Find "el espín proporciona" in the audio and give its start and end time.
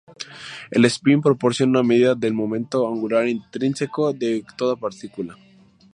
0.71-1.73